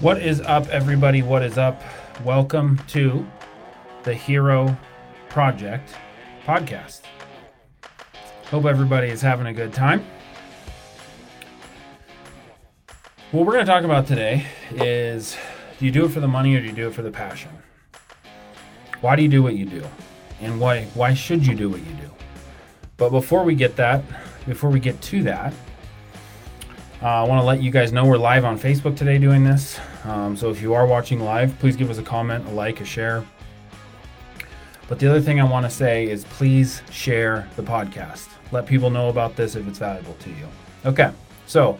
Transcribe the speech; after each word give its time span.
What 0.00 0.22
is 0.22 0.40
up, 0.42 0.68
everybody? 0.68 1.22
What 1.22 1.42
is 1.42 1.58
up? 1.58 1.82
Welcome 2.22 2.80
to 2.86 3.26
the 4.04 4.14
Hero 4.14 4.78
Project 5.28 5.92
podcast. 6.44 7.00
Hope 8.44 8.64
everybody 8.64 9.08
is 9.08 9.20
having 9.20 9.48
a 9.48 9.52
good 9.52 9.72
time. 9.72 10.06
What 13.32 13.44
we're 13.44 13.54
going 13.54 13.66
to 13.66 13.72
talk 13.72 13.82
about 13.82 14.06
today 14.06 14.46
is 14.70 15.36
do 15.80 15.86
you 15.86 15.90
do 15.90 16.04
it 16.04 16.10
for 16.10 16.20
the 16.20 16.28
money 16.28 16.54
or 16.54 16.60
do 16.60 16.66
you 16.66 16.72
do 16.72 16.86
it 16.86 16.94
for 16.94 17.02
the 17.02 17.10
passion? 17.10 17.50
Why 19.00 19.16
do 19.16 19.22
you 19.22 19.28
do 19.28 19.42
what 19.42 19.56
you 19.56 19.66
do? 19.66 19.84
And 20.40 20.60
why 20.60 20.84
why 20.94 21.12
should 21.12 21.44
you 21.44 21.56
do 21.56 21.68
what 21.68 21.80
you 21.80 21.92
do? 21.94 22.10
But 22.98 23.10
before 23.10 23.42
we 23.42 23.56
get 23.56 23.74
that, 23.74 24.04
before 24.46 24.70
we 24.70 24.78
get 24.78 25.02
to 25.02 25.24
that, 25.24 25.52
uh, 27.00 27.06
I 27.06 27.22
want 27.22 27.40
to 27.40 27.46
let 27.46 27.62
you 27.62 27.70
guys 27.70 27.92
know 27.92 28.04
we're 28.04 28.16
live 28.16 28.44
on 28.44 28.58
Facebook 28.58 28.96
today 28.96 29.18
doing 29.18 29.44
this. 29.44 29.78
Um, 30.04 30.36
so 30.36 30.50
if 30.50 30.60
you 30.60 30.74
are 30.74 30.84
watching 30.84 31.20
live, 31.20 31.56
please 31.60 31.76
give 31.76 31.90
us 31.90 31.98
a 31.98 32.02
comment, 32.02 32.44
a 32.48 32.50
like, 32.50 32.80
a 32.80 32.84
share. 32.84 33.24
But 34.88 34.98
the 34.98 35.08
other 35.08 35.20
thing 35.20 35.40
I 35.40 35.44
want 35.44 35.64
to 35.64 35.70
say 35.70 36.10
is 36.10 36.24
please 36.24 36.82
share 36.90 37.48
the 37.54 37.62
podcast. 37.62 38.28
Let 38.50 38.66
people 38.66 38.90
know 38.90 39.10
about 39.10 39.36
this 39.36 39.54
if 39.54 39.68
it's 39.68 39.78
valuable 39.78 40.14
to 40.14 40.30
you. 40.30 40.48
Okay, 40.86 41.12
so 41.46 41.78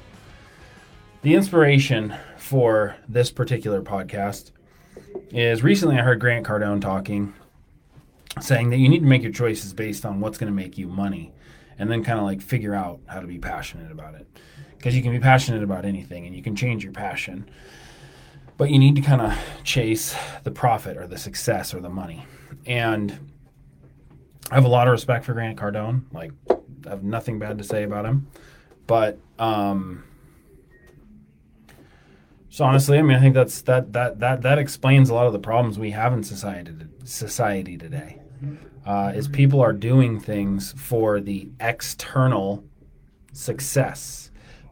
the 1.22 1.34
inspiration 1.34 2.14
for 2.36 2.94
this 3.08 3.30
particular 3.30 3.82
podcast 3.82 4.52
is 5.30 5.64
recently 5.64 5.98
I 5.98 6.02
heard 6.02 6.20
Grant 6.20 6.46
Cardone 6.46 6.80
talking, 6.80 7.34
saying 8.40 8.70
that 8.70 8.76
you 8.76 8.88
need 8.88 9.00
to 9.00 9.06
make 9.06 9.22
your 9.22 9.32
choices 9.32 9.72
based 9.72 10.06
on 10.06 10.20
what's 10.20 10.38
going 10.38 10.52
to 10.52 10.56
make 10.56 10.78
you 10.78 10.86
money 10.86 11.32
and 11.78 11.90
then 11.90 12.02
kind 12.04 12.18
of 12.18 12.24
like 12.24 12.40
figure 12.40 12.74
out 12.74 13.00
how 13.06 13.20
to 13.20 13.26
be 13.26 13.38
passionate 13.38 13.90
about 13.90 14.14
it. 14.14 14.26
Because 14.76 14.94
you 14.96 15.02
can 15.02 15.12
be 15.12 15.20
passionate 15.20 15.62
about 15.62 15.84
anything 15.84 16.26
and 16.26 16.34
you 16.36 16.42
can 16.42 16.54
change 16.54 16.84
your 16.84 16.92
passion 16.92 17.48
but 18.56 18.70
you 18.70 18.78
need 18.80 18.96
to 18.96 19.00
kind 19.00 19.20
of 19.20 19.38
chase 19.62 20.16
the 20.42 20.50
profit 20.50 20.96
or 20.96 21.06
the 21.06 21.16
success 21.16 21.72
or 21.72 21.80
the 21.80 21.88
money. 21.88 22.26
And 22.66 23.16
i 24.50 24.54
have 24.54 24.64
a 24.64 24.68
lot 24.68 24.88
of 24.88 24.92
respect 24.92 25.24
for 25.24 25.34
grant 25.34 25.58
cardone 25.58 26.02
like 26.12 26.32
i 26.50 26.90
have 26.90 27.02
nothing 27.02 27.38
bad 27.38 27.58
to 27.58 27.64
say 27.64 27.82
about 27.82 28.04
him 28.04 28.26
but 28.86 29.18
um 29.38 30.04
so 32.48 32.64
honestly 32.64 32.98
i 32.98 33.02
mean 33.02 33.16
i 33.16 33.20
think 33.20 33.34
that's 33.34 33.62
that 33.62 33.92
that 33.92 34.18
that 34.20 34.42
that 34.42 34.58
explains 34.58 35.10
a 35.10 35.14
lot 35.14 35.26
of 35.26 35.32
the 35.32 35.38
problems 35.38 35.78
we 35.78 35.90
have 35.90 36.12
in 36.12 36.22
society 36.22 36.72
society 37.04 37.76
today 37.76 38.20
uh, 38.86 39.12
is 39.14 39.28
people 39.28 39.60
are 39.60 39.72
doing 39.72 40.18
things 40.18 40.72
for 40.76 41.20
the 41.20 41.48
external 41.60 42.64
success 43.32 44.28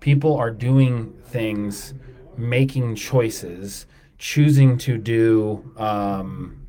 people 0.06 0.36
are 0.36 0.52
doing 0.52 1.12
things, 1.24 1.92
making 2.36 2.94
choices, 2.94 3.86
choosing 4.18 4.78
to 4.78 4.96
do 4.96 5.68
um, 5.76 6.64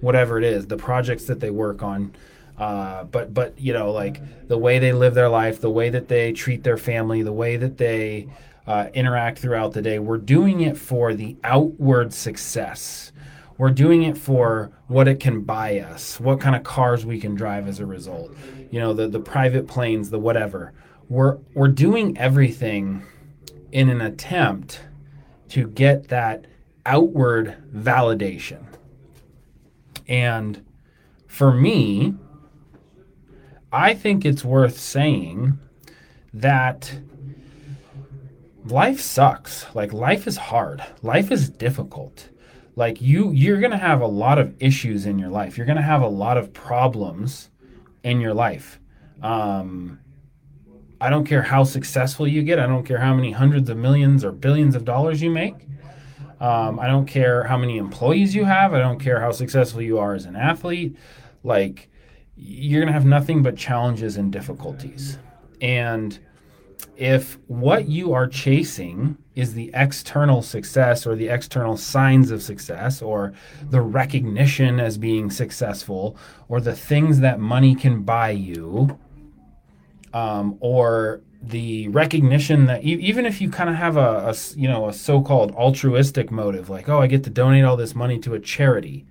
whatever 0.00 0.38
it 0.38 0.44
is, 0.44 0.66
the 0.66 0.76
projects 0.78 1.26
that 1.26 1.40
they 1.40 1.50
work 1.50 1.82
on. 1.82 2.10
Uh, 2.56 3.04
but 3.04 3.34
but 3.34 3.52
you 3.60 3.74
know 3.74 3.92
like 3.92 4.22
the 4.48 4.56
way 4.56 4.78
they 4.78 4.94
live 4.94 5.12
their 5.12 5.28
life, 5.28 5.60
the 5.60 5.68
way 5.68 5.90
that 5.90 6.08
they 6.08 6.32
treat 6.32 6.64
their 6.64 6.78
family, 6.78 7.20
the 7.20 7.34
way 7.34 7.58
that 7.58 7.76
they 7.76 8.28
uh, 8.66 8.86
interact 8.94 9.40
throughout 9.40 9.74
the 9.74 9.82
day. 9.82 9.98
We're 9.98 10.16
doing 10.16 10.62
it 10.62 10.78
for 10.78 11.12
the 11.12 11.36
outward 11.44 12.14
success. 12.14 13.12
We're 13.56 13.70
doing 13.70 14.02
it 14.02 14.18
for 14.18 14.72
what 14.88 15.06
it 15.06 15.20
can 15.20 15.42
buy 15.42 15.78
us, 15.78 16.18
what 16.18 16.40
kind 16.40 16.56
of 16.56 16.64
cars 16.64 17.06
we 17.06 17.20
can 17.20 17.34
drive 17.34 17.68
as 17.68 17.80
a 17.80 17.86
result. 17.86 18.34
You 18.70 18.80
know, 18.80 18.92
the 18.92 19.06
the 19.08 19.20
private 19.20 19.66
planes, 19.66 20.10
the 20.10 20.18
whatever 20.18 20.72
we're 21.08 21.38
we're 21.54 21.68
doing 21.68 22.16
everything 22.18 23.02
in 23.72 23.88
an 23.88 24.00
attempt 24.00 24.80
to 25.50 25.68
get 25.68 26.08
that 26.08 26.46
outward 26.86 27.56
validation. 27.74 28.64
And 30.06 30.64
for 31.26 31.52
me, 31.52 32.14
I 33.72 33.94
think 33.94 34.24
it's 34.24 34.44
worth 34.44 34.78
saying 34.78 35.58
that 36.32 36.98
life 38.64 39.00
sucks. 39.00 39.66
Like 39.74 39.92
life 39.92 40.26
is 40.26 40.36
hard. 40.36 40.84
Life 41.02 41.30
is 41.30 41.48
difficult. 41.48 42.28
Like 42.76 43.00
you 43.00 43.30
you're 43.30 43.60
going 43.60 43.70
to 43.70 43.78
have 43.78 44.00
a 44.00 44.06
lot 44.06 44.38
of 44.38 44.54
issues 44.60 45.06
in 45.06 45.18
your 45.18 45.30
life. 45.30 45.56
You're 45.56 45.66
going 45.66 45.76
to 45.76 45.82
have 45.82 46.02
a 46.02 46.08
lot 46.08 46.36
of 46.36 46.52
problems 46.52 47.50
in 48.02 48.20
your 48.20 48.34
life. 48.34 48.80
Um, 49.22 50.00
I 51.00 51.10
don't 51.10 51.26
care 51.26 51.42
how 51.42 51.64
successful 51.64 52.26
you 52.26 52.42
get. 52.42 52.58
I 52.58 52.66
don't 52.66 52.84
care 52.84 52.98
how 52.98 53.14
many 53.14 53.32
hundreds 53.32 53.68
of 53.68 53.76
millions 53.76 54.24
or 54.24 54.32
billions 54.32 54.74
of 54.74 54.84
dollars 54.84 55.22
you 55.22 55.30
make. 55.30 55.66
Um, 56.40 56.78
I 56.78 56.86
don't 56.86 57.06
care 57.06 57.44
how 57.44 57.56
many 57.56 57.78
employees 57.78 58.34
you 58.34 58.44
have. 58.44 58.74
I 58.74 58.78
don't 58.78 58.98
care 58.98 59.20
how 59.20 59.32
successful 59.32 59.80
you 59.80 59.98
are 59.98 60.14
as 60.14 60.26
an 60.26 60.36
athlete. 60.36 60.96
Like, 61.42 61.90
you're 62.36 62.80
going 62.80 62.88
to 62.88 62.92
have 62.92 63.06
nothing 63.06 63.42
but 63.42 63.56
challenges 63.56 64.16
and 64.16 64.32
difficulties. 64.32 65.18
And 65.60 66.18
if 66.96 67.38
what 67.46 67.88
you 67.88 68.12
are 68.12 68.26
chasing 68.26 69.16
is 69.34 69.54
the 69.54 69.70
external 69.74 70.42
success 70.42 71.06
or 71.06 71.16
the 71.16 71.28
external 71.28 71.76
signs 71.76 72.30
of 72.30 72.42
success 72.42 73.02
or 73.02 73.32
the 73.70 73.80
recognition 73.80 74.78
as 74.78 74.96
being 74.96 75.30
successful 75.30 76.16
or 76.48 76.60
the 76.60 76.74
things 76.74 77.20
that 77.20 77.40
money 77.40 77.74
can 77.74 78.02
buy 78.02 78.30
you, 78.30 78.98
um, 80.12 80.56
or 80.60 81.20
the 81.42 81.88
recognition 81.88 82.66
that 82.66 82.84
e- 82.84 83.00
even 83.00 83.26
if 83.26 83.40
you 83.40 83.50
kind 83.50 83.68
of 83.68 83.76
have 83.76 83.96
a, 83.96 84.30
a, 84.30 84.34
you 84.56 84.68
know 84.68 84.88
a 84.88 84.92
so-called 84.92 85.52
altruistic 85.52 86.30
motive 86.30 86.70
like 86.70 86.88
oh 86.88 87.02
i 87.02 87.06
get 87.06 87.22
to 87.22 87.28
donate 87.28 87.64
all 87.64 87.76
this 87.76 87.94
money 87.94 88.18
to 88.18 88.32
a 88.32 88.40
charity 88.40 89.04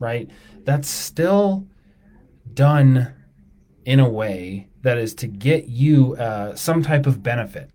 right? 0.00 0.28
That's 0.64 0.88
still 0.88 1.68
done 2.52 3.14
in 3.90 3.98
a 3.98 4.08
way 4.08 4.68
that 4.82 4.98
is 4.98 5.14
to 5.16 5.26
get 5.26 5.66
you 5.66 6.14
uh, 6.14 6.54
some 6.54 6.80
type 6.80 7.06
of 7.06 7.24
benefit. 7.24 7.68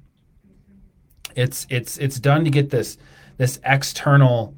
It's 1.35 1.67
it's 1.69 1.97
it's 1.97 2.21
done 2.21 2.45
to 2.45 2.49
get 2.49 2.69
this 2.69 2.97
this 3.35 3.59
external 3.65 4.55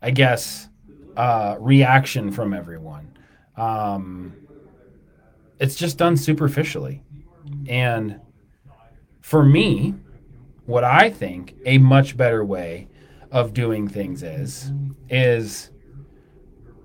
i 0.00 0.10
guess 0.10 0.70
uh, 1.14 1.56
reaction 1.60 2.32
from 2.32 2.54
everyone. 2.54 3.18
Um, 3.58 4.34
it's 5.60 5.74
just 5.74 5.98
done 5.98 6.16
superficially. 6.16 7.02
And 7.68 8.18
for 9.20 9.44
me, 9.44 9.94
what 10.64 10.84
I 10.84 11.10
think 11.10 11.54
a 11.66 11.76
much 11.76 12.16
better 12.16 12.42
way 12.46 12.88
of 13.30 13.52
doing 13.52 13.88
things 13.88 14.22
is 14.22 14.72
is 15.10 15.70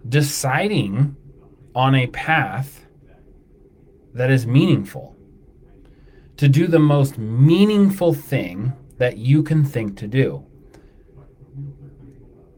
deciding 0.09 1.16
on 1.74 1.96
a 1.96 2.07
path 2.07 2.86
that 4.14 4.30
is 4.30 4.47
meaningful. 4.47 5.16
To 6.38 6.47
do 6.47 6.68
the 6.68 6.80
most 6.80 7.18
meaningful 7.18 8.14
thing 8.14 8.74
that 8.97 9.18
you 9.18 9.44
can 9.44 9.64
think 9.64 9.97
to 9.97 10.08
do. 10.08 10.46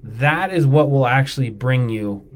That 0.04 0.54
is 0.54 0.66
what 0.66 0.90
will 0.90 1.08
actually 1.08 1.50
bring 1.50 1.90
you 1.90 2.28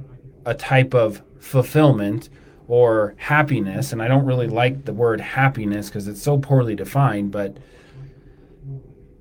a 0.45 0.53
type 0.53 0.93
of 0.93 1.21
fulfillment 1.39 2.29
or 2.67 3.15
happiness, 3.17 3.91
and 3.91 4.01
I 4.01 4.07
don't 4.07 4.25
really 4.25 4.47
like 4.47 4.85
the 4.85 4.93
word 4.93 5.21
happiness 5.21 5.87
because 5.87 6.07
it's 6.07 6.21
so 6.21 6.37
poorly 6.37 6.75
defined, 6.75 7.31
but 7.31 7.57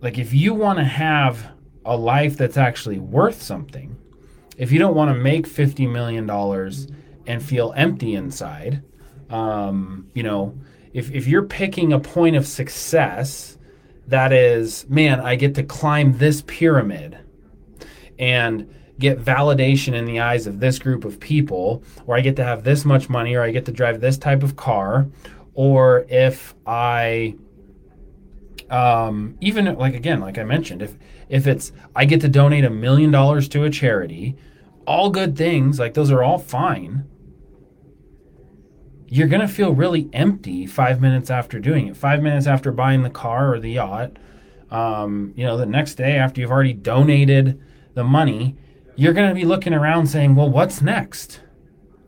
like 0.01 0.19
if 0.19 0.33
you 0.33 0.55
want 0.55 0.79
to 0.79 0.85
have 0.85 1.53
a 1.85 1.97
life 1.97 2.37
that's 2.37 2.57
actually 2.57 2.99
worth 2.99 3.43
something, 3.43 3.97
if 4.57 4.71
you 4.71 4.79
don't 4.79 4.95
want 4.95 5.11
to 5.11 5.15
make 5.15 5.47
$50 5.49 5.91
million 5.91 6.29
and 7.27 7.43
feel 7.43 7.73
empty 7.77 8.15
inside, 8.15 8.83
um, 9.31 10.09
you 10.15 10.23
know, 10.23 10.59
if, 10.93 11.11
if 11.11 11.27
you're 11.27 11.45
picking 11.45 11.93
a 11.93 11.99
point 11.99 12.37
of 12.37 12.47
success 12.47 13.59
that 14.07 14.33
is, 14.33 14.89
man, 14.89 15.21
I 15.21 15.35
get 15.37 15.55
to 15.55 15.63
climb 15.63 16.19
this 16.19 16.43
pyramid 16.43 17.19
and 18.19 18.73
get 18.99 19.19
validation 19.19 19.95
in 19.95 20.05
the 20.05 20.21
eyes 20.21 20.47
of 20.47 20.61
this 20.61 20.79
group 20.79 21.05
of 21.05 21.19
people, 21.19 21.83
or 22.07 22.17
I 22.17 22.21
get 22.21 22.37
to 22.37 22.45
have 22.45 22.65
this 22.65 22.85
much 22.85 23.09
money, 23.09 23.35
or 23.35 23.43
I 23.43 23.51
get 23.51 23.65
to 23.67 23.73
drive 23.73 24.01
this 24.01 24.19
type 24.19 24.43
of 24.43 24.57
car, 24.57 25.09
or 25.55 26.07
if 26.09 26.55
I 26.67 27.37
um, 28.71 29.37
even 29.41 29.75
like 29.77 29.95
again, 29.95 30.21
like 30.21 30.39
I 30.39 30.45
mentioned, 30.45 30.83
if 30.83 30.97
if 31.29 31.47
it's 31.47 31.73
I 31.97 32.05
get 32.05 32.21
to 32.21 32.29
donate 32.29 32.65
a 32.65 32.71
million 32.71 33.11
dollars 33.11 33.49
to 33.49 33.65
a 33.65 33.71
charity, 33.71 34.37
all 34.87 35.11
good 35.11 35.37
things, 35.37 35.79
like 35.79 35.95
those 35.95 36.11
are 36.11 36.23
all 36.23 36.39
fine. 36.39 37.09
You're 39.07 39.29
gonna 39.29 39.49
feel 39.49 39.73
really 39.73 40.09
empty 40.13 40.67
five 40.67 41.01
minutes 41.01 41.31
after 41.31 41.59
doing 41.59 41.89
it. 41.89 41.97
Five 41.97 42.23
minutes 42.23 42.47
after 42.47 42.73
buying 42.73 43.03
the 43.03 43.11
car 43.11 43.55
or 43.55 43.61
the 43.61 43.73
yacht. 43.73 44.19
Um, 44.71 45.33
you 45.37 45.45
know, 45.45 45.57
the 45.57 45.67
next 45.67 45.95
day 45.95 46.17
after 46.17 46.41
you've 46.41 46.51
already 46.51 46.73
donated 46.73 47.61
the 47.95 48.03
money, 48.03 48.57
you're 48.97 49.13
going 49.13 49.29
to 49.29 49.35
be 49.35 49.45
looking 49.45 49.75
around 49.75 50.07
saying, 50.07 50.35
well, 50.35 50.51
what's 50.51 50.81
next? 50.81 51.41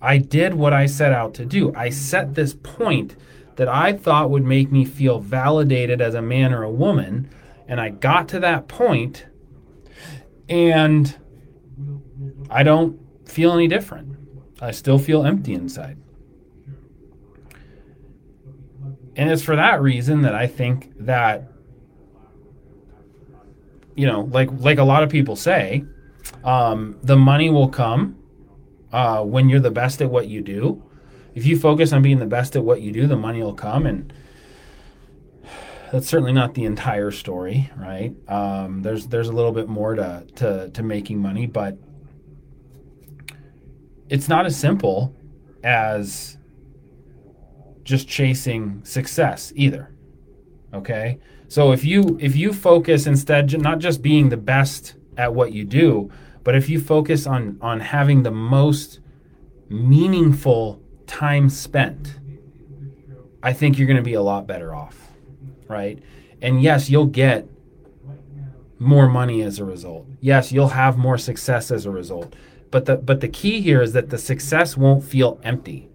I 0.01 0.19
did 0.19 0.55
what 0.55 0.73
I 0.73 0.87
set 0.87 1.13
out 1.13 1.35
to 1.35 1.45
do. 1.45 1.73
I 1.75 1.91
set 1.91 2.35
this 2.35 2.55
point 2.55 3.17
that 3.57 3.69
I 3.69 3.93
thought 3.93 4.31
would 4.31 4.45
make 4.45 4.71
me 4.71 4.85
feel 4.85 5.19
validated 5.19 6.01
as 6.01 6.15
a 6.15 6.23
man 6.23 6.53
or 6.53 6.63
a 6.63 6.71
woman, 6.71 7.31
and 7.67 7.81
I 7.81 7.89
got 7.91 8.29
to 8.29 8.41
that. 8.41 8.71
And 10.49 11.17
I 12.51 12.63
don't 12.63 13.01
feel 13.29 13.53
any 13.53 13.67
different. 13.69 14.17
I 14.61 14.71
still 14.71 14.99
feel 14.99 15.25
empty 15.25 15.55
inside. 15.55 15.99
And 19.17 19.31
it's 19.31 19.43
for 19.43 19.57
that 19.57 19.81
reason 19.81 20.23
that 20.23 20.35
I 20.35 20.47
think 20.47 20.93
that 20.99 21.51
you 23.97 24.07
know, 24.07 24.21
like 24.31 24.51
like 24.53 24.79
a 24.79 24.85
lot 24.85 25.03
of 25.03 25.11
people 25.11 25.35
say, 25.35 25.85
um, 26.45 26.99
the 27.03 27.17
money 27.17 27.51
will 27.51 27.69
come 27.69 28.19
uh, 28.93 29.23
when 29.23 29.49
you're 29.49 29.61
the 29.61 29.71
best 29.71 30.01
at 30.03 30.11
what 30.11 30.29
you 30.29 30.43
do. 30.43 30.83
If 31.35 31.47
you 31.47 31.59
focus 31.59 31.93
on 31.93 32.03
being 32.03 32.19
the 32.19 32.27
best 32.27 32.57
at 32.57 32.65
what 32.65 32.83
you 32.83 32.93
do, 32.93 33.07
the 33.07 33.17
money 33.17 33.43
will 33.43 33.55
come, 33.55 33.87
and 33.87 34.13
that's 35.91 36.07
certainly 36.07 36.33
not 36.33 36.55
the 36.55 36.65
entire 36.65 37.11
story, 37.11 37.71
right? 37.77 38.15
Um, 38.29 38.83
there's 38.83 39.07
there's 39.09 39.29
a 39.29 39.33
little 39.33 39.53
bit 39.53 39.69
more 39.69 39.95
to 39.95 40.27
to 40.37 40.71
to 40.71 40.83
making 40.83 41.21
money, 41.21 41.47
but 41.47 41.79
it's 44.09 44.29
not 44.29 44.47
as 44.47 44.57
simple 44.57 45.17
as 45.65 46.37
just 47.87 48.09
chasing 48.09 48.85
success 48.85 49.53
either. 49.55 49.91
Okay? 50.75 51.19
So 51.49 51.73
if 51.73 51.85
you 51.85 52.19
if 52.21 52.37
you 52.37 52.53
focus 52.53 53.07
instead 53.07 53.59
not 53.61 53.79
just 53.79 54.03
being 54.03 54.29
the 54.29 54.37
best 54.37 54.95
at 55.17 55.33
what 55.33 55.53
you 55.53 55.65
do, 55.65 56.11
but 56.45 56.55
if 56.55 56.69
you 56.69 56.81
focus 56.81 57.27
on 57.27 57.57
on 57.63 57.81
having 57.81 58.25
the 58.25 58.33
most 58.33 58.99
meaningful 59.69 60.83
time 61.07 61.49
spent, 61.49 62.19
I 63.43 63.53
think 63.53 63.79
you're 63.79 63.87
going 63.87 63.97
to 63.97 64.03
be 64.03 64.15
a 64.15 64.23
lot 64.23 64.47
better 64.47 64.75
off, 64.75 65.13
right? 65.69 66.03
And 66.43 66.61
yes, 66.61 66.91
you'll 66.91 67.07
get 67.07 67.49
more 68.79 69.09
money 69.09 69.43
as 69.43 69.59
a 69.61 69.65
result. 69.65 70.07
Yes, 70.21 70.51
you'll 70.51 70.69
have 70.69 70.99
more 70.99 71.17
success 71.17 71.71
as 71.71 71.87
a 71.87 71.91
result. 71.91 72.35
But 72.73 72.87
the 72.87 72.97
but 72.97 73.21
the 73.21 73.29
key 73.29 73.61
here 73.61 73.81
is 73.81 73.93
that 73.93 74.11
the 74.11 74.19
success 74.19 74.77
won't 74.77 75.05
feel 75.05 75.39
empty. 75.45 75.89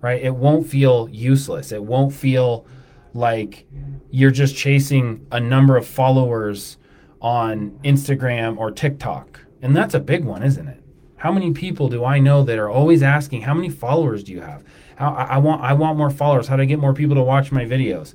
Right? 0.00 0.22
It 0.22 0.34
won't 0.34 0.66
feel 0.66 1.08
useless. 1.10 1.72
It 1.72 1.84
won't 1.84 2.12
feel 2.12 2.66
like 3.12 3.66
you're 4.10 4.30
just 4.30 4.56
chasing 4.56 5.26
a 5.30 5.40
number 5.40 5.76
of 5.76 5.86
followers 5.86 6.78
on 7.20 7.78
Instagram 7.84 8.56
or 8.56 8.70
TikTok. 8.70 9.40
And 9.60 9.76
that's 9.76 9.94
a 9.94 10.00
big 10.00 10.24
one, 10.24 10.42
isn't 10.42 10.68
it? 10.68 10.82
How 11.16 11.30
many 11.30 11.52
people 11.52 11.88
do 11.88 12.02
I 12.02 12.18
know 12.18 12.42
that 12.44 12.58
are 12.58 12.70
always 12.70 13.02
asking, 13.02 13.42
"How 13.42 13.52
many 13.52 13.68
followers 13.68 14.24
do 14.24 14.32
you 14.32 14.40
have?" 14.40 14.64
How, 14.96 15.12
I, 15.12 15.24
I 15.24 15.38
want 15.38 15.60
I 15.62 15.74
want 15.74 15.98
more 15.98 16.08
followers. 16.08 16.48
How 16.48 16.56
do 16.56 16.62
I 16.62 16.66
get 16.66 16.78
more 16.78 16.94
people 16.94 17.14
to 17.16 17.22
watch 17.22 17.52
my 17.52 17.66
videos? 17.66 18.14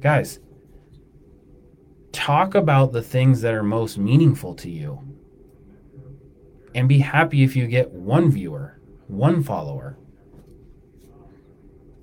Guys, 0.00 0.40
talk 2.10 2.56
about 2.56 2.92
the 2.92 3.02
things 3.02 3.42
that 3.42 3.54
are 3.54 3.62
most 3.62 3.96
meaningful 3.96 4.54
to 4.54 4.68
you. 4.68 5.00
And 6.74 6.88
be 6.88 6.98
happy 6.98 7.44
if 7.44 7.54
you 7.54 7.68
get 7.68 7.92
one 7.92 8.30
viewer, 8.30 8.80
one 9.06 9.42
follower. 9.44 9.96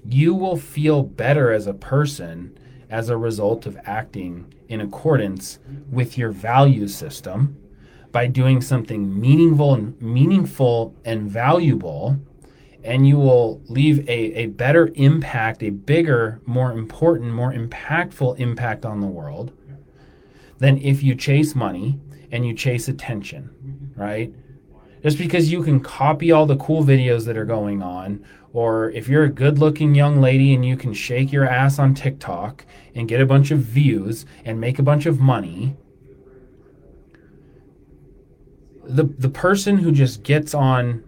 You 0.07 0.33
will 0.33 0.57
feel 0.57 1.03
better 1.03 1.51
as 1.51 1.67
a 1.67 1.73
person 1.73 2.57
as 2.89 3.09
a 3.09 3.17
result 3.17 3.65
of 3.65 3.77
acting 3.85 4.53
in 4.67 4.81
accordance 4.81 5.59
with 5.91 6.17
your 6.17 6.31
value 6.31 6.87
system 6.87 7.57
by 8.11 8.27
doing 8.27 8.61
something 8.61 9.19
meaningful 9.19 9.73
and 9.73 9.99
meaningful 10.01 10.95
and 11.03 11.29
valuable 11.29 12.19
and 12.83 13.07
you 13.07 13.17
will 13.17 13.61
leave 13.67 14.07
a, 14.09 14.41
a 14.41 14.45
better 14.47 14.91
impact 14.95 15.63
a 15.63 15.69
bigger 15.69 16.39
more 16.45 16.71
important 16.71 17.33
more 17.33 17.51
impactful 17.51 18.37
impact 18.39 18.85
on 18.85 18.99
the 18.99 19.07
world 19.07 19.51
than 20.59 20.77
if 20.77 21.01
you 21.01 21.15
chase 21.15 21.55
money 21.55 21.99
and 22.31 22.45
you 22.45 22.53
chase 22.53 22.87
attention 22.87 23.93
right 23.95 24.33
just 25.03 25.17
because 25.17 25.51
you 25.51 25.61
can 25.61 25.79
copy 25.79 26.31
all 26.31 26.45
the 26.45 26.57
cool 26.57 26.83
videos 26.83 27.25
that 27.25 27.37
are 27.37 27.45
going 27.45 27.83
on 27.83 28.23
or 28.53 28.91
if 28.91 29.07
you're 29.07 29.23
a 29.23 29.29
good 29.29 29.57
looking 29.57 29.95
young 29.95 30.21
lady 30.21 30.53
and 30.53 30.63
you 30.63 30.77
can 30.77 30.93
shake 30.93 31.31
your 31.31 31.43
ass 31.43 31.79
on 31.79 31.93
TikTok 31.93 32.65
and 32.95 33.07
get 33.09 33.19
a 33.19 33.25
bunch 33.25 33.49
of 33.49 33.59
views 33.59 34.25
and 34.45 34.61
make 34.61 34.77
a 34.77 34.83
bunch 34.83 35.07
of 35.07 35.19
money, 35.19 35.75
the, 38.85 39.03
the 39.03 39.29
person 39.29 39.79
who 39.79 39.91
just 39.91 40.21
gets 40.21 40.53
on 40.53 41.03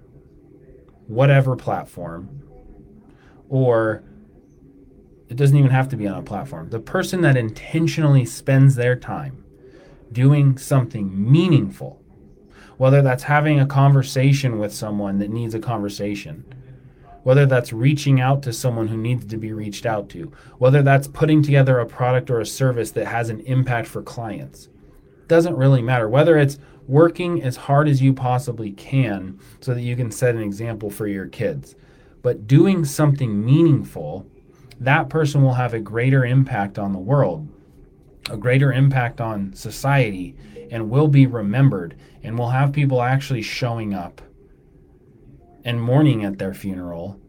whatever 1.06 1.56
platform, 1.56 2.42
or 3.48 4.04
it 5.30 5.36
doesn't 5.36 5.58
even 5.58 5.70
have 5.70 5.88
to 5.90 5.96
be 5.96 6.08
on 6.08 6.18
a 6.18 6.24
platform, 6.24 6.72
the 6.72 6.80
person 6.80 7.22
that 7.22 7.38
intentionally 7.38 8.26
spends 8.26 8.74
their 8.74 8.96
time 8.96 9.44
doing 10.12 10.58
something 10.58 11.32
meaningful, 11.32 12.02
whether 12.78 13.02
that's 13.02 13.24
having 13.24 13.60
a 13.60 13.66
conversation 13.66 14.60
with 14.60 14.74
someone 14.74 15.20
that 15.20 15.30
needs 15.30 15.54
a 15.54 15.60
conversation 15.60 16.44
whether 17.26 17.48
that's 17.48 17.74
reaching 17.74 18.22
out 18.22 18.44
to 18.44 18.54
someone 18.54 18.88
who 18.88 18.96
needs 18.96 19.26
to 19.26 19.36
be 19.36 19.52
reached 19.52 19.88
out 19.88 20.10
to, 20.10 20.32
whether 20.60 20.84
that's 20.84 21.08
putting 21.08 21.42
together 21.42 21.80
a 21.80 21.86
product 21.86 22.30
or 22.30 22.40
a 22.40 22.46
service 22.46 22.92
that 22.92 23.08
has 23.08 23.30
an 23.30 23.40
impact 23.42 23.88
for 23.88 24.04
clients. 24.04 24.70
Doesn't 25.28 25.56
really 25.56 25.82
matter. 25.82 26.08
Whether 26.08 26.38
it's 26.38 26.60
working 26.88 27.42
as 27.42 27.56
hard 27.56 27.88
as 27.88 28.00
you 28.00 28.14
possibly 28.14 28.72
can 28.74 29.40
so 29.60 29.74
that 29.74 29.82
you 29.82 29.96
can 29.96 30.12
set 30.12 30.36
an 30.36 30.44
example 30.44 30.92
for 30.92 31.08
your 31.08 31.26
kids, 31.26 31.74
but 32.22 32.46
doing 32.46 32.86
something 32.86 33.44
meaningful, 33.44 34.28
that 34.80 35.10
person 35.10 35.42
will 35.42 35.56
have 35.56 35.74
a 35.74 35.80
greater 35.80 36.26
impact 36.26 36.78
on 36.78 36.94
the 36.94 37.00
world, 37.00 37.50
a 38.30 38.38
greater 38.38 38.72
impact 38.72 39.20
on 39.20 39.52
society, 39.56 40.36
and 40.72 40.90
will 40.90 41.08
be 41.08 41.26
remembered, 41.26 41.96
and 42.24 42.38
will 42.38 42.50
have 42.50 42.74
people 42.74 43.02
actually 43.02 43.42
showing 43.42 43.94
up 43.94 44.22
and 45.64 45.82
mourning 45.82 46.24
at 46.24 46.38
their 46.38 46.54
funeral 46.54 47.20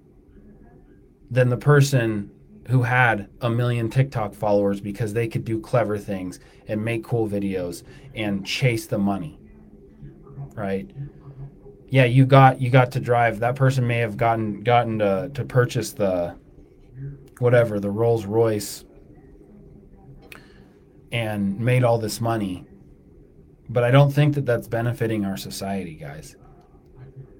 than 1.31 1.49
the 1.49 1.56
person 1.56 2.31
who 2.69 2.83
had 2.83 3.29
a 3.41 3.49
million 3.49 3.88
TikTok 3.88 4.35
followers 4.35 4.81
because 4.81 5.12
they 5.12 5.29
could 5.29 5.44
do 5.44 5.61
clever 5.61 5.99
things 5.99 6.41
and 6.69 6.85
make 6.85 7.05
cool 7.05 7.29
videos 7.29 7.83
and 8.15 8.44
chase 8.44 8.87
the 8.87 8.99
money. 8.99 9.38
Right? 10.55 10.91
Yeah, 11.88 12.05
you 12.05 12.26
got 12.26 12.61
you 12.61 12.71
got 12.71 12.93
to 12.93 13.00
drive. 13.00 13.40
That 13.40 13.55
person 13.55 13.87
may 13.87 13.99
have 13.99 14.16
gotten 14.16 14.62
gotten 14.62 14.99
to 14.99 15.31
to 15.35 15.45
purchase 15.45 15.93
the 15.93 16.37
whatever, 17.38 17.78
the 17.78 17.90
Rolls 17.90 18.26
Royce 18.26 18.85
and 21.12 21.59
made 21.61 21.85
all 21.85 21.99
this 21.99 22.21
money. 22.21 22.66
But 23.68 23.85
I 23.85 23.90
don't 23.90 24.12
think 24.12 24.35
that 24.35 24.46
that's 24.46 24.68
benefiting 24.68 25.25
our 25.25 25.37
society, 25.37 25.94
guys. 25.94 26.37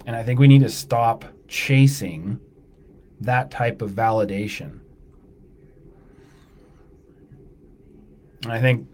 And 0.07 0.15
I 0.15 0.23
think 0.23 0.39
we 0.39 0.49
need 0.49 0.63
to 0.63 0.69
stop 0.69 1.25
chasing 1.49 2.41
that 3.21 3.51
type 3.51 3.83
of 3.83 3.93
validation. 3.93 4.81
I 8.47 8.61
think, 8.61 8.87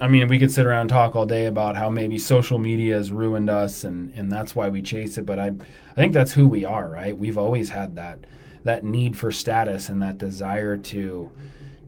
I 0.00 0.08
mean, 0.08 0.28
we 0.28 0.38
could 0.38 0.50
sit 0.50 0.66
around 0.66 0.82
and 0.82 0.90
talk 0.90 1.16
all 1.16 1.26
day 1.26 1.46
about 1.46 1.76
how 1.76 1.88
maybe 1.88 2.18
social 2.18 2.58
media 2.58 2.96
has 2.96 3.12
ruined 3.12 3.48
us 3.48 3.84
and, 3.84 4.12
and 4.14 4.30
that's 4.30 4.54
why 4.54 4.68
we 4.68 4.82
chase 4.82 5.16
it. 5.16 5.24
But 5.24 5.38
I, 5.38 5.46
I 5.46 5.94
think 5.94 6.12
that's 6.12 6.32
who 6.32 6.48
we 6.48 6.64
are, 6.64 6.88
right? 6.88 7.16
We've 7.16 7.38
always 7.38 7.70
had 7.70 7.96
that, 7.96 8.18
that 8.64 8.84
need 8.84 9.16
for 9.16 9.30
status 9.30 9.88
and 9.88 10.02
that 10.02 10.18
desire 10.18 10.76
to, 10.76 11.30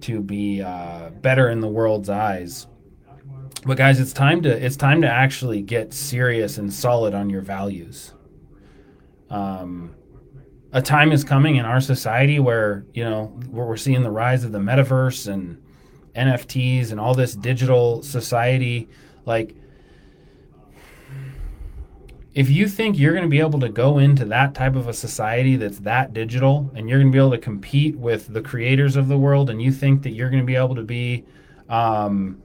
to 0.02 0.20
be 0.20 0.62
uh, 0.62 1.10
better 1.20 1.50
in 1.50 1.60
the 1.60 1.68
world's 1.68 2.08
eyes. 2.08 2.66
But 3.66 3.76
guys, 3.76 4.00
it's 4.00 4.12
time 4.12 4.42
to 4.42 4.64
it's 4.64 4.76
time 4.76 5.02
to 5.02 5.10
actually 5.10 5.60
get 5.60 5.92
serious 5.92 6.56
and 6.56 6.72
solid 6.72 7.14
on 7.14 7.28
your 7.28 7.42
values 7.42 8.12
um, 9.30 9.94
a 10.72 10.82
time 10.82 11.12
is 11.12 11.24
coming 11.24 11.56
in 11.56 11.64
our 11.64 11.80
society 11.80 12.38
where 12.38 12.84
you 12.94 13.04
know 13.04 13.26
where 13.50 13.66
we're 13.66 13.76
seeing 13.76 14.02
the 14.02 14.10
rise 14.10 14.44
of 14.44 14.52
the 14.52 14.58
metaverse 14.58 15.32
and 15.32 15.62
NFTs 16.14 16.92
and 16.92 17.00
all 17.00 17.14
this 17.14 17.34
digital 17.34 18.02
society. 18.02 18.88
Like, 19.26 19.54
if 22.34 22.48
you 22.48 22.68
think 22.68 22.98
you're 22.98 23.12
going 23.12 23.24
to 23.24 23.30
be 23.30 23.40
able 23.40 23.60
to 23.60 23.68
go 23.68 23.98
into 23.98 24.24
that 24.26 24.54
type 24.54 24.76
of 24.76 24.88
a 24.88 24.94
society 24.94 25.56
that's 25.56 25.80
that 25.80 26.12
digital 26.12 26.70
and 26.74 26.88
you're 26.88 26.98
going 26.98 27.12
to 27.12 27.16
be 27.16 27.18
able 27.18 27.32
to 27.32 27.38
compete 27.38 27.96
with 27.96 28.32
the 28.32 28.40
creators 28.40 28.96
of 28.96 29.08
the 29.08 29.18
world, 29.18 29.50
and 29.50 29.60
you 29.60 29.72
think 29.72 30.02
that 30.02 30.10
you're 30.10 30.30
going 30.30 30.42
to 30.42 30.46
be 30.46 30.56
able 30.56 30.74
to 30.74 30.84
be 30.84 31.24
um, 31.68 32.40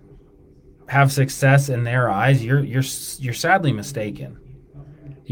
have 0.91 1.11
success 1.11 1.69
in 1.69 1.83
their 1.83 2.09
eyes, 2.09 2.43
you're 2.43 2.63
you're 2.63 2.83
you're 3.19 3.33
sadly 3.33 3.71
mistaken 3.73 4.37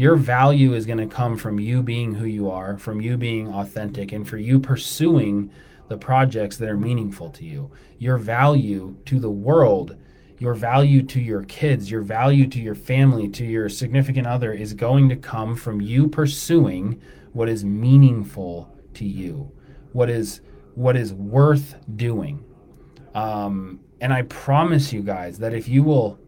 your 0.00 0.16
value 0.16 0.72
is 0.72 0.86
going 0.86 0.96
to 0.96 1.14
come 1.14 1.36
from 1.36 1.60
you 1.60 1.82
being 1.82 2.14
who 2.14 2.24
you 2.24 2.50
are, 2.50 2.78
from 2.78 3.02
you 3.02 3.18
being 3.18 3.52
authentic, 3.52 4.12
and 4.12 4.26
for 4.26 4.38
you 4.38 4.58
pursuing 4.58 5.50
the 5.88 5.98
projects 5.98 6.56
that 6.56 6.70
are 6.70 6.76
meaningful 6.78 7.28
to 7.28 7.44
you. 7.44 7.70
Your 7.98 8.16
value 8.16 8.96
to 9.04 9.20
the 9.20 9.30
world, 9.30 9.98
your 10.38 10.54
value 10.54 11.02
to 11.02 11.20
your 11.20 11.42
kids, 11.42 11.90
your 11.90 12.00
value 12.00 12.46
to 12.46 12.58
your 12.58 12.74
family, 12.74 13.28
to 13.28 13.44
your 13.44 13.68
significant 13.68 14.26
other 14.26 14.54
is 14.54 14.72
going 14.72 15.10
to 15.10 15.16
come 15.16 15.54
from 15.54 15.82
you 15.82 16.08
pursuing 16.08 16.98
what 17.34 17.50
is 17.50 17.62
meaningful 17.62 18.74
to 18.94 19.04
you, 19.04 19.52
what 19.92 20.08
is 20.08 20.40
what 20.76 20.96
is 20.96 21.12
worth 21.12 21.74
doing. 21.96 22.42
Um, 23.14 23.80
and 24.00 24.12
I 24.12 24.22
promise 24.22 24.92
you 24.92 25.02
guys 25.02 25.38
that 25.38 25.52
if 25.52 25.68
you 25.68 25.82
will 25.82 26.18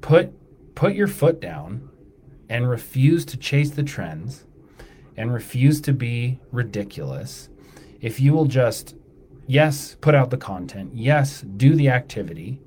put 0.00 0.32
put 0.74 0.94
your 0.94 1.08
foot 1.08 1.40
down 1.40 1.88
and 2.48 2.68
refuse 2.68 3.24
to 3.26 3.36
chase 3.36 3.70
the 3.70 3.82
trends 3.82 4.44
and 5.16 5.32
refuse 5.32 5.80
to 5.82 5.92
be 5.92 6.40
ridiculous, 6.50 7.48
if 8.00 8.18
you 8.18 8.32
will 8.32 8.46
just, 8.46 8.96
yes, 9.46 9.96
put 10.00 10.14
out 10.14 10.30
the 10.30 10.36
content, 10.36 10.90
yes, 10.94 11.42
do 11.42 11.74
the 11.74 11.88
activity, 11.88 12.60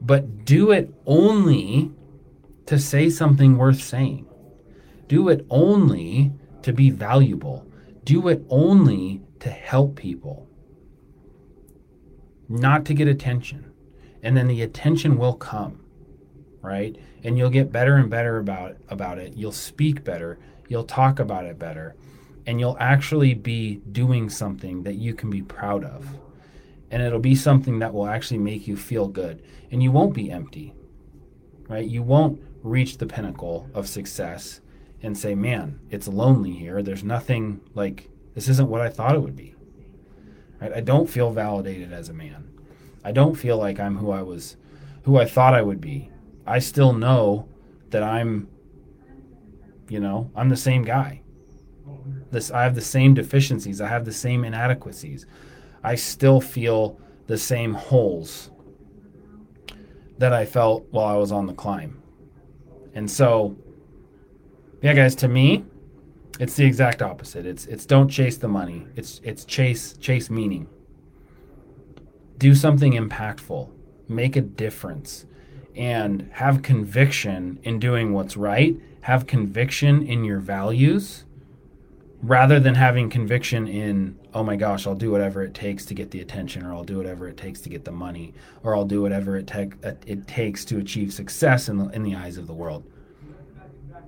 but 0.00 0.44
do 0.44 0.70
it 0.70 0.92
only 1.06 1.90
to 2.66 2.78
say 2.78 3.08
something 3.08 3.56
worth 3.56 3.82
saying. 3.82 4.26
Do 5.08 5.28
it 5.28 5.46
only 5.50 6.32
to 6.62 6.72
be 6.72 6.90
valuable. 6.90 7.66
Do 8.04 8.28
it 8.28 8.44
only 8.48 9.22
to 9.40 9.50
help 9.50 9.96
people, 9.96 10.48
not 12.48 12.84
to 12.86 12.94
get 12.94 13.08
attention. 13.08 13.72
And 14.22 14.36
then 14.36 14.48
the 14.48 14.62
attention 14.62 15.18
will 15.18 15.34
come, 15.34 15.84
right? 16.62 16.96
And 17.22 17.36
you'll 17.36 17.50
get 17.50 17.72
better 17.72 17.96
and 17.96 18.08
better 18.08 18.38
about, 18.38 18.76
about 18.88 19.18
it. 19.18 19.34
You'll 19.34 19.52
speak 19.52 20.04
better. 20.04 20.38
You'll 20.68 20.84
talk 20.84 21.18
about 21.18 21.44
it 21.44 21.58
better. 21.58 21.94
And 22.46 22.58
you'll 22.60 22.76
actually 22.80 23.34
be 23.34 23.76
doing 23.92 24.28
something 24.28 24.82
that 24.84 24.94
you 24.94 25.14
can 25.14 25.30
be 25.30 25.42
proud 25.42 25.84
of. 25.84 26.06
And 26.90 27.02
it'll 27.02 27.18
be 27.18 27.34
something 27.34 27.78
that 27.80 27.92
will 27.92 28.06
actually 28.06 28.38
make 28.38 28.66
you 28.66 28.76
feel 28.76 29.08
good. 29.08 29.42
And 29.70 29.82
you 29.82 29.90
won't 29.90 30.14
be 30.14 30.30
empty, 30.30 30.74
right? 31.68 31.86
You 31.86 32.02
won't 32.02 32.40
reach 32.62 32.98
the 32.98 33.06
pinnacle 33.06 33.68
of 33.74 33.88
success 33.88 34.60
and 35.02 35.16
say, 35.16 35.34
man, 35.34 35.80
it's 35.90 36.08
lonely 36.08 36.52
here. 36.52 36.82
There's 36.82 37.04
nothing 37.04 37.60
like 37.74 38.08
this 38.34 38.48
isn't 38.48 38.68
what 38.68 38.80
I 38.80 38.88
thought 38.88 39.14
it 39.14 39.20
would 39.20 39.36
be. 39.36 39.54
Right? 40.64 40.78
I 40.78 40.80
don't 40.80 41.10
feel 41.10 41.30
validated 41.30 41.92
as 41.92 42.08
a 42.08 42.14
man. 42.14 42.48
I 43.04 43.12
don't 43.12 43.34
feel 43.34 43.58
like 43.58 43.78
I'm 43.78 43.98
who 43.98 44.10
I 44.10 44.22
was 44.22 44.56
who 45.02 45.18
I 45.18 45.26
thought 45.26 45.52
I 45.52 45.60
would 45.60 45.78
be. 45.78 46.10
I 46.46 46.58
still 46.58 46.94
know 46.94 47.46
that 47.90 48.02
I'm 48.02 48.48
you 49.90 50.00
know, 50.00 50.30
I'm 50.34 50.48
the 50.48 50.56
same 50.56 50.82
guy. 50.82 51.20
This 52.30 52.50
I 52.50 52.62
have 52.62 52.74
the 52.74 52.80
same 52.80 53.12
deficiencies, 53.12 53.82
I 53.82 53.88
have 53.88 54.06
the 54.06 54.12
same 54.12 54.42
inadequacies. 54.42 55.26
I 55.82 55.96
still 55.96 56.40
feel 56.40 56.98
the 57.26 57.36
same 57.36 57.74
holes 57.74 58.50
that 60.16 60.32
I 60.32 60.46
felt 60.46 60.86
while 60.90 61.14
I 61.14 61.16
was 61.16 61.30
on 61.30 61.44
the 61.44 61.52
climb. 61.52 62.02
And 62.94 63.10
so 63.10 63.54
yeah, 64.80 64.94
guys, 64.94 65.14
to 65.16 65.28
me, 65.28 65.66
it's 66.38 66.56
the 66.56 66.64
exact 66.64 67.02
opposite. 67.02 67.46
It's 67.46 67.66
it's 67.66 67.86
don't 67.86 68.08
chase 68.08 68.36
the 68.36 68.48
money. 68.48 68.86
It's 68.96 69.20
it's 69.24 69.44
chase 69.44 69.96
chase 69.98 70.30
meaning. 70.30 70.68
Do 72.38 72.54
something 72.54 72.92
impactful. 72.92 73.70
Make 74.08 74.36
a 74.36 74.40
difference 74.40 75.26
and 75.76 76.28
have 76.32 76.62
conviction 76.62 77.58
in 77.62 77.78
doing 77.78 78.12
what's 78.12 78.36
right. 78.36 78.76
Have 79.02 79.26
conviction 79.26 80.02
in 80.02 80.24
your 80.24 80.38
values 80.38 81.24
rather 82.22 82.58
than 82.58 82.74
having 82.74 83.10
conviction 83.10 83.68
in 83.68 84.18
oh 84.32 84.42
my 84.42 84.56
gosh, 84.56 84.86
I'll 84.86 84.96
do 84.96 85.12
whatever 85.12 85.44
it 85.44 85.54
takes 85.54 85.84
to 85.86 85.94
get 85.94 86.10
the 86.10 86.20
attention 86.20 86.64
or 86.64 86.72
I'll 86.74 86.84
do 86.84 86.96
whatever 86.96 87.28
it 87.28 87.36
takes 87.36 87.60
to 87.60 87.68
get 87.68 87.84
the 87.84 87.92
money 87.92 88.34
or 88.64 88.74
I'll 88.74 88.84
do 88.84 89.00
whatever 89.00 89.36
it, 89.36 89.46
te- 89.46 89.70
it 90.06 90.26
takes 90.26 90.64
to 90.64 90.78
achieve 90.78 91.12
success 91.12 91.68
in 91.68 91.78
the, 91.78 91.88
in 91.90 92.02
the 92.02 92.16
eyes 92.16 92.36
of 92.36 92.48
the 92.48 92.52
world 92.52 92.84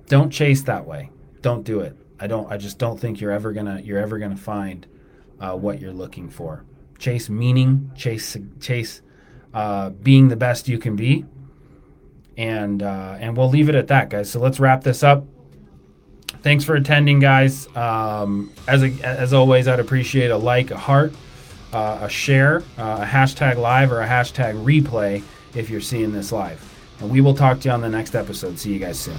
don't 0.07 0.29
chase 0.31 0.63
that 0.63 0.85
way. 0.85 1.09
Don't 1.41 1.63
do 1.63 1.81
it. 1.81 1.95
I 2.19 2.27
don't. 2.27 2.51
I 2.51 2.57
just 2.57 2.77
don't 2.77 2.99
think 2.99 3.21
you're 3.21 3.31
ever 3.31 3.51
gonna 3.53 3.81
you're 3.83 3.99
ever 3.99 4.17
gonna 4.17 4.35
find 4.35 4.87
uh, 5.39 5.55
what 5.55 5.79
you're 5.79 5.93
looking 5.93 6.29
for. 6.29 6.63
Chase 6.97 7.29
meaning. 7.29 7.91
Chase 7.95 8.35
chase 8.59 9.01
uh, 9.53 9.89
being 9.89 10.27
the 10.27 10.35
best 10.35 10.67
you 10.67 10.77
can 10.77 10.95
be. 10.95 11.25
And 12.37 12.83
uh, 12.83 13.17
and 13.19 13.35
we'll 13.35 13.49
leave 13.49 13.69
it 13.69 13.75
at 13.75 13.87
that, 13.87 14.09
guys. 14.09 14.29
So 14.29 14.39
let's 14.39 14.59
wrap 14.59 14.83
this 14.83 15.03
up. 15.03 15.25
Thanks 16.43 16.63
for 16.63 16.75
attending, 16.75 17.19
guys. 17.19 17.67
Um, 17.75 18.51
as 18.67 18.83
a, 18.83 18.89
as 19.03 19.33
always, 19.33 19.67
I'd 19.67 19.79
appreciate 19.79 20.29
a 20.29 20.37
like, 20.37 20.71
a 20.71 20.77
heart, 20.77 21.13
uh, 21.73 21.99
a 22.03 22.09
share, 22.09 22.59
uh, 22.77 22.99
a 23.01 23.05
hashtag 23.05 23.57
live, 23.57 23.91
or 23.91 24.01
a 24.01 24.07
hashtag 24.07 24.63
replay 24.63 25.23
if 25.55 25.69
you're 25.69 25.81
seeing 25.81 26.11
this 26.11 26.31
live. 26.31 26.63
And 26.99 27.09
we 27.09 27.21
will 27.21 27.33
talk 27.33 27.59
to 27.61 27.69
you 27.69 27.73
on 27.73 27.81
the 27.81 27.89
next 27.89 28.15
episode. 28.15 28.59
See 28.59 28.71
you 28.71 28.79
guys 28.79 28.99
soon. 28.99 29.17